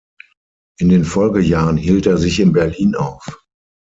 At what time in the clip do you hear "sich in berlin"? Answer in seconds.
2.17-2.95